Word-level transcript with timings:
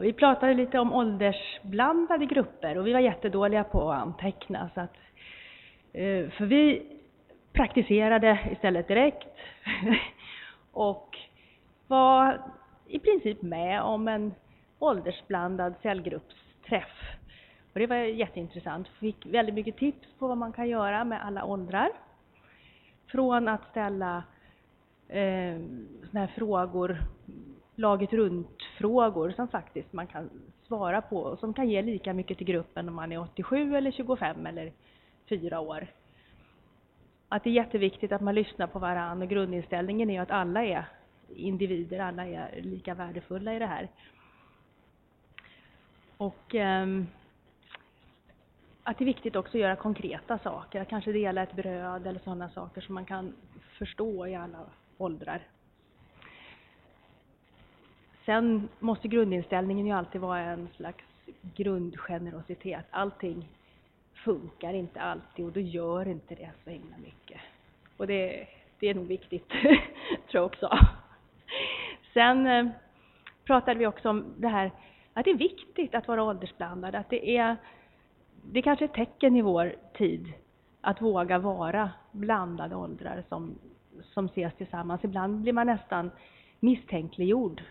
vi 0.00 0.12
pratade 0.12 0.54
lite 0.54 0.78
om 0.78 0.92
åldersblandade 0.92 2.26
grupper 2.26 2.78
och 2.78 2.86
vi 2.86 2.92
var 2.92 3.00
jättedåliga 3.00 3.64
på 3.64 3.90
att 3.90 4.02
anteckna. 4.02 4.70
Så 4.74 4.80
att, 4.80 4.96
eh, 5.92 6.30
för 6.30 6.44
vi 6.44 6.82
praktiserade 7.52 8.38
istället 8.52 8.88
direkt 8.88 9.28
och 10.72 11.18
var 11.86 12.40
i 12.86 12.98
princip 12.98 13.42
med 13.42 13.82
om 13.82 14.08
en 14.08 14.34
åldersblandad 14.78 15.74
cellgruppsträff. 15.82 17.16
Och 17.72 17.80
det 17.80 17.86
var 17.86 17.96
jätteintressant. 17.96 18.88
Fick 18.88 19.26
väldigt 19.26 19.54
mycket 19.54 19.76
tips 19.76 20.08
på 20.18 20.28
vad 20.28 20.36
man 20.36 20.52
kan 20.52 20.68
göra 20.68 21.04
med 21.04 21.26
alla 21.26 21.44
åldrar. 21.44 21.90
Från 23.06 23.48
att 23.48 23.70
ställa 23.70 24.22
eh, 25.08 25.58
såna 26.10 26.20
här 26.20 26.32
frågor 26.36 26.98
laget 27.74 28.12
runt 28.12 28.57
frågor 28.78 29.30
som 29.30 29.48
faktiskt 29.48 29.92
man 29.92 30.06
kan 30.06 30.30
svara 30.66 31.00
på 31.00 31.18
och 31.18 31.38
som 31.38 31.54
kan 31.54 31.68
ge 31.68 31.82
lika 31.82 32.12
mycket 32.14 32.38
till 32.38 32.46
gruppen 32.46 32.88
om 32.88 32.94
man 32.94 33.12
är 33.12 33.18
87 33.18 33.76
eller 33.76 33.90
25 33.90 34.46
eller 34.46 34.72
4 35.28 35.60
år. 35.60 35.86
Att 37.28 37.44
det 37.44 37.50
är 37.50 37.54
jätteviktigt 37.54 38.12
att 38.12 38.20
man 38.20 38.34
lyssnar 38.34 38.66
på 38.66 38.78
varandra 38.78 39.24
och 39.24 39.30
grundinställningen 39.30 40.10
är 40.10 40.14
ju 40.14 40.20
att 40.20 40.30
alla 40.30 40.64
är 40.64 40.84
individer, 41.28 41.98
alla 41.98 42.26
är 42.26 42.60
lika 42.62 42.94
värdefulla 42.94 43.54
i 43.54 43.58
det 43.58 43.66
här. 43.66 43.88
Och 46.16 46.54
um, 46.54 47.06
att 48.82 48.98
det 48.98 49.04
är 49.04 49.06
viktigt 49.06 49.36
också 49.36 49.56
att 49.56 49.62
göra 49.62 49.76
konkreta 49.76 50.38
saker, 50.38 50.80
att 50.80 50.88
kanske 50.88 51.12
dela 51.12 51.42
ett 51.42 51.52
bröd 51.52 52.06
eller 52.06 52.20
sådana 52.20 52.50
saker 52.50 52.80
som 52.80 52.94
man 52.94 53.04
kan 53.04 53.32
förstå 53.78 54.26
i 54.26 54.34
alla 54.34 54.58
åldrar. 54.98 55.42
Sen 58.28 58.68
måste 58.78 59.08
grundinställningen 59.08 59.86
ju 59.86 59.92
alltid 59.92 60.20
vara 60.20 60.40
en 60.40 60.68
slags 60.76 61.04
grundgenerositet. 61.54 62.86
Allting 62.90 63.48
funkar 64.14 64.74
inte 64.74 65.00
alltid 65.00 65.44
och 65.44 65.52
då 65.52 65.60
gör 65.60 66.08
inte 66.08 66.34
det 66.34 66.50
så 66.64 66.70
himla 66.70 66.96
mycket. 66.98 67.40
Och 67.96 68.06
det, 68.06 68.46
det 68.78 68.88
är 68.88 68.94
nog 68.94 69.06
viktigt, 69.06 69.48
tror 69.50 69.78
jag 70.30 70.44
också. 70.44 70.78
Sen 72.14 72.46
eh, 72.46 72.66
pratade 73.44 73.78
vi 73.78 73.86
också 73.86 74.10
om 74.10 74.24
det 74.36 74.48
här 74.48 74.70
att 75.14 75.24
det 75.24 75.30
är 75.30 75.38
viktigt 75.38 75.94
att 75.94 76.08
vara 76.08 76.22
åldersblandad, 76.22 76.94
att 76.94 77.10
det 77.10 77.36
är 77.36 77.56
det 78.42 78.58
är 78.58 78.62
kanske 78.62 78.84
ett 78.84 78.94
tecken 78.94 79.36
i 79.36 79.42
vår 79.42 79.74
tid 79.96 80.32
att 80.80 81.02
våga 81.02 81.38
vara 81.38 81.90
blandade 82.12 82.76
åldrar 82.76 83.24
som, 83.28 83.58
som 84.02 84.26
ses 84.26 84.54
tillsammans. 84.54 85.04
Ibland 85.04 85.40
blir 85.40 85.52
man 85.52 85.66
nästan 85.66 86.10
misstänkliggjord 86.60 87.62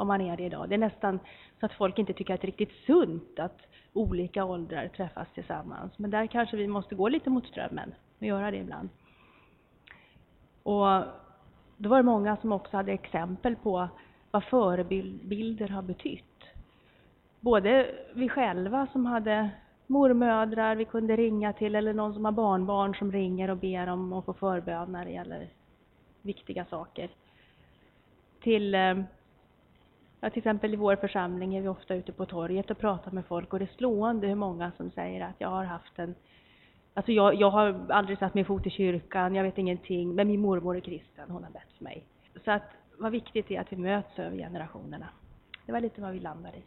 om 0.00 0.06
man 0.06 0.20
är 0.20 0.36
det 0.36 0.42
idag. 0.42 0.68
Det 0.68 0.74
är 0.74 0.78
nästan 0.78 1.18
så 1.60 1.66
att 1.66 1.72
folk 1.72 1.98
inte 1.98 2.12
tycker 2.12 2.34
att 2.34 2.40
det 2.40 2.44
är 2.44 2.52
riktigt 2.56 2.84
sunt 2.86 3.38
att 3.38 3.60
olika 3.92 4.44
åldrar 4.44 4.88
träffas 4.88 5.28
tillsammans. 5.34 5.98
Men 5.98 6.10
där 6.10 6.26
kanske 6.26 6.56
vi 6.56 6.66
måste 6.66 6.94
gå 6.94 7.08
lite 7.08 7.30
mot 7.30 7.46
strömmen 7.46 7.94
och 8.18 8.26
göra 8.26 8.50
det 8.50 8.56
ibland. 8.56 8.88
Och 10.62 11.04
då 11.76 11.88
var 11.88 11.96
det 11.96 12.02
många 12.02 12.36
som 12.36 12.52
också 12.52 12.76
hade 12.76 12.92
exempel 12.92 13.56
på 13.56 13.88
vad 14.30 14.44
förebilder 14.44 15.68
har 15.68 15.82
betytt. 15.82 16.24
Både 17.40 17.94
vi 18.14 18.28
själva 18.28 18.86
som 18.92 19.06
hade 19.06 19.50
mormödrar 19.86 20.76
vi 20.76 20.84
kunde 20.84 21.16
ringa 21.16 21.52
till 21.52 21.74
eller 21.74 21.94
någon 21.94 22.14
som 22.14 22.24
har 22.24 22.32
barnbarn 22.32 22.94
som 22.94 23.12
ringer 23.12 23.50
och 23.50 23.56
ber 23.56 23.86
om 23.86 24.12
att 24.12 24.24
få 24.24 24.32
förbön 24.32 24.92
när 24.92 25.04
det 25.04 25.10
gäller 25.10 25.48
viktiga 26.22 26.64
saker. 26.64 27.10
Till 28.40 28.74
eh, 28.74 29.00
Ja, 30.20 30.30
till 30.30 30.38
exempel 30.38 30.74
i 30.74 30.76
vår 30.76 30.96
församling 30.96 31.54
är 31.54 31.62
vi 31.62 31.68
ofta 31.68 31.94
ute 31.94 32.12
på 32.12 32.26
torget 32.26 32.70
och 32.70 32.78
pratar 32.78 33.10
med 33.10 33.26
folk 33.26 33.52
och 33.52 33.58
det 33.58 33.64
är 33.64 33.76
slående 33.76 34.26
hur 34.26 34.34
många 34.34 34.72
som 34.76 34.90
säger 34.90 35.20
att 35.20 35.34
jag 35.38 35.48
har 35.48 35.64
haft 35.64 35.98
en 35.98 36.14
Alltså 36.94 37.12
jag, 37.12 37.34
jag 37.34 37.50
har 37.50 37.86
aldrig 37.88 38.18
satt 38.18 38.34
min 38.34 38.44
fot 38.44 38.66
i 38.66 38.70
kyrkan, 38.70 39.34
jag 39.34 39.44
vet 39.44 39.58
ingenting, 39.58 40.14
men 40.14 40.28
min 40.28 40.40
mormor 40.40 40.76
är 40.76 40.80
kristen, 40.80 41.30
hon 41.30 41.44
har 41.44 41.50
bett 41.50 41.72
för 41.76 41.84
mig. 41.84 42.04
Så 42.44 42.50
att 42.50 42.70
vad 42.98 43.12
viktigt 43.12 43.50
är 43.50 43.60
att 43.60 43.72
vi 43.72 43.76
möts 43.76 44.18
över 44.18 44.36
generationerna. 44.36 45.08
Det 45.66 45.72
var 45.72 45.80
lite 45.80 46.00
vad 46.00 46.12
vi 46.12 46.20
landade 46.20 46.56
i. 46.56 46.62